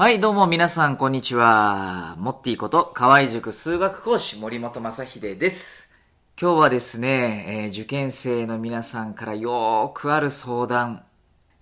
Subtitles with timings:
[0.00, 2.16] はい、どうも皆さん、こんにちは。
[2.18, 5.90] モッティこと、河合塾数学講師、森本正秀です。
[6.40, 11.04] 今日はですね、えー受験生の皆さんからよーくある相談、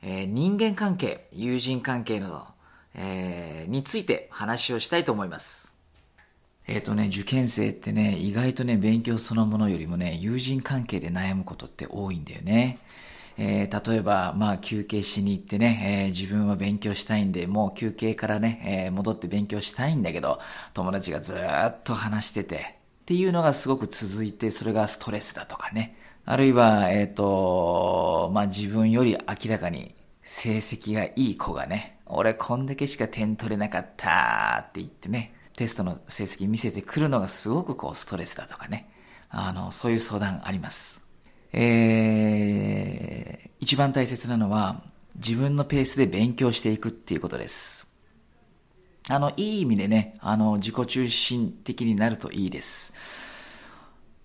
[0.02, 2.46] えー人間関係、友人関係など、
[2.94, 5.74] えーについて話をしたいと思います。
[6.68, 12.78] えっ、とね、受験生ってね、意外とね、勉強そのものよりもね、友人関係で悩むことって多いんだよね。
[13.38, 20.40] えー例えば、まあ、休憩しに行ってね、えー自分は勉強したいんで、もう休憩からね、えー戻って勉強したいんだけど、
[20.74, 25.96] 友達がずっと話してて、っていうのがすごく続いて、それがストレスだとかね。
[26.24, 38.90] あるいは、えっ、と、まあ、自分より明らかに成績がいい子がね、俺こんだけしか点取れなかったって言ってね、テストの成績見せてくるのがすごくこうストレスだとかね。
[39.30, 41.07] あの、そういう相談あります。
[41.52, 44.82] えー、一番大切なのは
[45.16, 47.86] 自分のペースで勉強していくっていうことです。
[49.08, 52.92] あの、いい意味でね、あの、自己中心的になるといいです。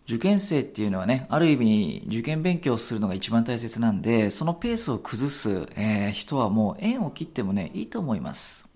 [0.06, 8.68] 受験生っていうのはね、ある意味受験勉強するのが一番大切なんで、そのペースを崩す、えー人はもう縁を切ってもね、いいと思います。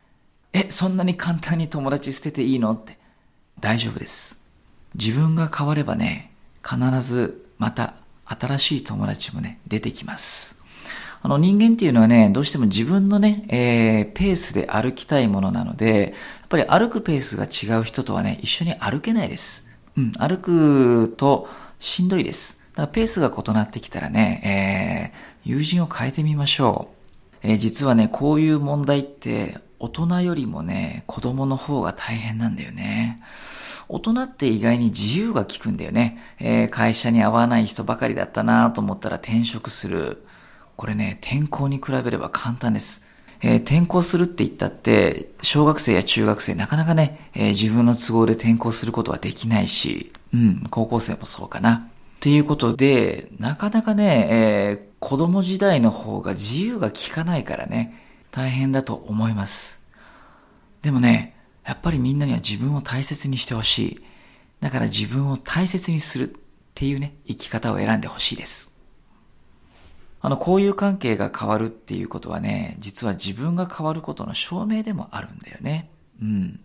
[0.54, 2.98] え、そんなに簡単に友達捨てていいのって。
[3.60, 4.40] 大丈夫です。
[4.96, 6.32] 自分が変わればね、
[6.64, 7.96] 必ずまた
[8.28, 10.58] 新しい友達もね、出てきます。
[11.22, 19.66] あの人間っていうのはね、どうしても自分のね、えーペースで歩きたいものなので、やっぱり歩くペースが違う人とはね、一緒に歩けないです。
[19.98, 22.60] うん、歩くとしんどいです。
[22.74, 26.90] だからペースが異なってきたらね、えー友人を変えてみましょ
[27.44, 27.48] う。
[27.48, 33.22] えー実はね、こういう問題って、大人よりもね、子供の方が大変なんだよね。
[33.90, 36.18] 大人って意外に自由が利くんだよね。
[36.40, 40.26] えー会社に合わない人ばかりだったなと思ったら転職する。
[40.76, 43.02] これね、転校に比べれば簡単です。
[43.42, 51.88] えー転校するって言ったって、小学生や中学生なかなかね、えー自分の都合で転校することはできないし、うん、高校生もそうかな。
[52.20, 57.94] ということで、なかなかね、えー子供時代の方が自由が利かないからね、
[58.32, 59.80] 大変だと思います。
[60.82, 61.37] でもね、
[61.68, 64.02] やっぱりみんなには自分を大切にしてほしい。
[64.62, 66.40] だから自分を大切にするっ
[66.74, 68.72] ていうね、生き方を選んでほしいです。
[70.22, 75.90] あの、交友関係が変わるっていうことはね、実は自分が変わることの証明でもあるんだよね。
[76.22, 76.60] うん。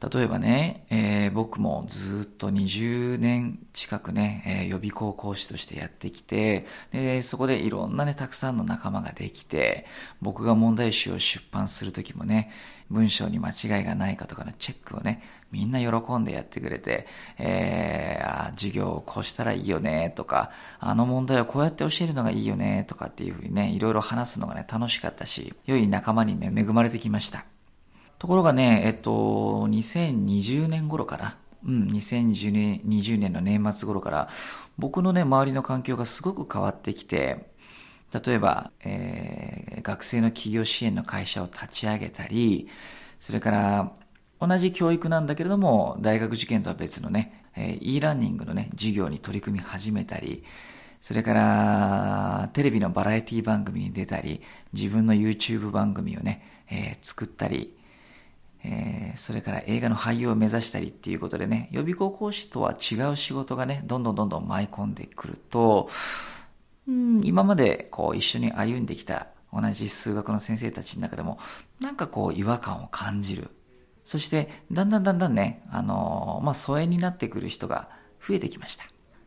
[0.00, 9.86] 例えばね、えー僕もずっと20年近くね、えー予備校講師としてやってきて、で、そこでいろんなね、たくさんの仲間ができて、
[10.22, 12.50] 僕が問題集を出版するときもね、
[12.90, 17.06] 文章に間違いがないかとかのチェックをね、みんな喜んでやってくれて、
[17.38, 27.57] えー、授業をこうしたらいいよね、とか、あの問題はこうやって教えるのがいいよね、とかっていうふうにね、いろいろ話すのがね、楽しかったし、良い仲間にね、恵まれてきました。
[28.18, 31.36] ところがね、えっと、2020年頃かな。
[31.64, 34.28] うん、2020年 ,20 年の年末頃から、
[34.76, 37.50] 僕のね、周りの環境がすごく変わってきて、
[38.12, 42.68] 例えば、えー学生の企業支援の会社を立ち上げたり、
[43.20, 43.92] それから、
[44.40, 50.44] 同じ教育なんだけれども、大学受験とは別のね、えー e ラーニングのね、授業に取り組み始めたり、
[51.00, 54.42] それから、テレビのバラエティ番組に出たり、
[54.72, 57.78] 自分の YouTube 番組をね、えー作ったり、
[58.64, 65.90] えーそれから映画の俳優を目指したりっていうことでね、予備校講師とは違う仕事がね、どんどんどんどん舞い込んでくると、
[66.86, 71.38] うん、今までこう一緒に歩んできた同じ数学の先生たちの中でも、
[71.80, 73.50] なんかこう違和感を感じる。
[74.04, 77.88] そして、だんだんだんだんね、あのーまあ、疎遠になってくる人が
[78.26, 78.84] 増えてきました。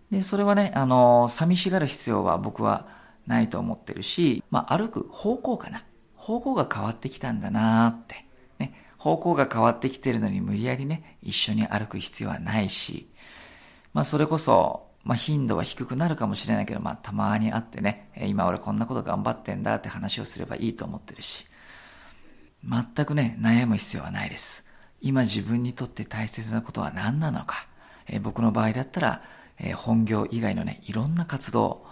[0.09, 2.87] で、それはね、あのー寂しがる必要は僕は
[3.27, 5.83] ないと思ってるし、まあ、歩く方向かな。
[6.15, 8.25] 方向が変わってきたんだなって。
[9.01, 13.09] 方向が変わってきてるのに無理やりね、一緒に歩く必要はないし、
[13.93, 21.47] まあそれこそ、まあ頻度は低くなるかもしれないけど、まあたまに会ってね、今俺こんなこと頑張ってんだって話をすればいいと思ってるし、
[22.63, 24.67] 全くね、悩む必要はないです。
[25.01, 27.65] 今自分にとって大切なことは何なのか。
[28.05, 29.23] えー僕の場合だったら、
[29.57, 31.87] えー本業以外のね、いろんな活動、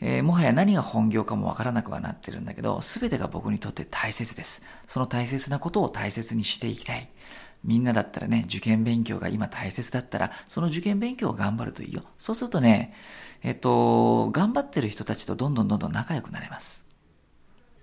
[0.00, 4.62] えーもはや何が本業かもわからなくはなってるんだけど、すべてが僕にとって大切です。
[4.86, 7.10] その大切なことを大切にしていきたい。
[7.62, 12.04] みんなだったらね、受験勉強が今大切だったら、その受験勉強を頑張るといいよ。
[12.18, 12.94] そうするとね、
[13.42, 16.84] えっと、頑張ってる人たちとどんどんどんどん仲良くなれます。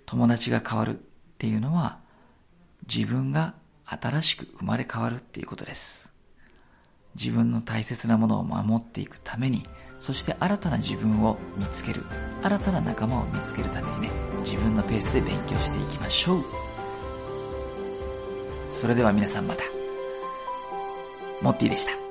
[0.08, 1.02] 友達が変わるっ
[1.38, 2.00] ていうのは、
[2.92, 3.54] 自分が
[3.86, 6.10] 新しく生まれ変わるっていうことです。
[7.16, 9.68] 自分の大切なものを守っていくために、
[9.99, 12.03] そして新たな自分を見つける、
[12.44, 14.11] 新たな仲間を見つけるためにね、
[14.41, 16.44] 自分のペースで勉強していきましょう。
[18.71, 19.63] それでは皆さんまた。
[21.41, 22.06] モッティでした。